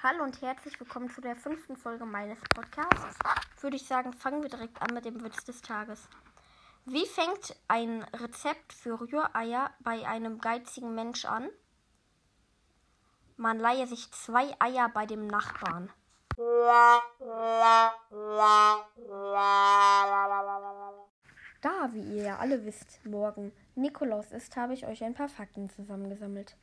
[0.00, 3.18] Hallo und herzlich willkommen zu der fünften Folge meines Podcasts.
[3.60, 6.08] Würde ich sagen, fangen wir direkt an mit dem Witz des Tages.
[6.84, 11.48] Wie fängt ein Rezept für Rühreier bei einem geizigen Mensch an?
[13.36, 15.90] Man leihe sich zwei Eier bei dem Nachbarn.
[21.60, 25.68] Da, wie ihr ja alle wisst, morgen Nikolaus ist, habe ich euch ein paar Fakten
[25.68, 26.54] zusammengesammelt.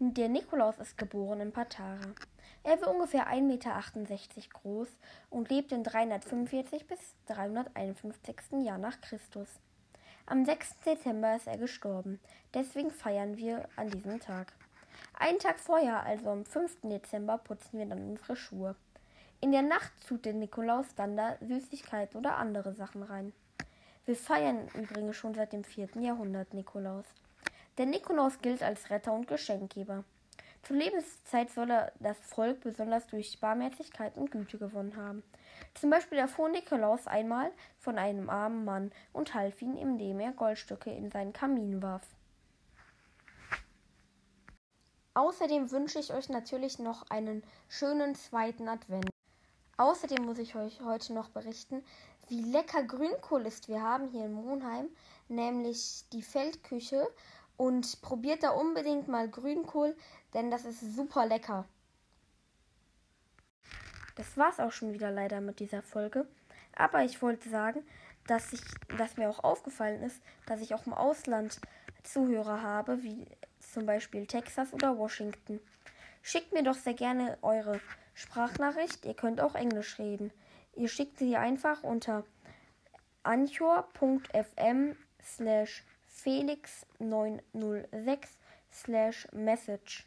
[0.00, 1.98] Der Nikolaus ist geboren in Patara.
[2.62, 3.82] Er war ungefähr 1,68 Meter
[4.52, 4.86] groß
[5.28, 8.64] und lebt im 345 bis 351.
[8.64, 9.48] Jahr nach Christus.
[10.24, 10.78] Am 6.
[10.86, 12.20] Dezember ist er gestorben,
[12.54, 14.52] deswegen feiern wir an diesem Tag.
[15.18, 16.82] Einen Tag vorher, also am 5.
[16.82, 18.76] Dezember, putzen wir dann unsere Schuhe.
[19.40, 23.32] In der Nacht tut der Nikolaus dann da Süßigkeiten oder andere Sachen rein.
[24.06, 25.88] Wir feiern übrigens schon seit dem 4.
[25.98, 27.06] Jahrhundert Nikolaus.
[27.78, 30.04] Der Nikolaus gilt als Retter und Geschenkgeber.
[30.62, 35.22] Zur Lebenszeit soll er das Volk besonders durch Barmherzigkeit und Güte gewonnen haben.
[35.74, 40.90] Zum Beispiel erfuhr Nikolaus einmal von einem armen Mann und half ihm, indem er Goldstücke
[40.90, 42.02] in seinen Kamin warf.
[45.14, 49.08] Außerdem wünsche ich euch natürlich noch einen schönen zweiten Advent.
[49.76, 51.84] Außerdem muss ich euch heute noch berichten,
[52.26, 53.68] wie lecker Grünkohl ist.
[53.68, 54.88] Wir haben hier in Monheim
[55.28, 57.06] nämlich die Feldküche
[57.58, 59.94] und probiert da unbedingt mal Grünkohl,
[60.32, 61.66] denn das ist super lecker.
[64.14, 66.26] Das war's auch schon wieder leider mit dieser Folge.
[66.74, 67.84] Aber ich wollte sagen,
[68.26, 68.60] dass, ich,
[68.96, 71.60] dass mir auch aufgefallen ist, dass ich auch im Ausland
[72.04, 73.26] Zuhörer habe, wie
[73.60, 75.60] zum Beispiel Texas oder Washington.
[76.22, 77.80] Schickt mir doch sehr gerne eure
[78.14, 79.04] Sprachnachricht.
[79.04, 80.32] Ihr könnt auch Englisch reden.
[80.74, 82.24] Ihr schickt sie einfach unter
[83.24, 85.84] anchor.fm slash
[86.24, 88.26] felix906
[88.70, 90.06] slash message.